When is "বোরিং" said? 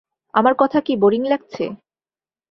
0.95-1.21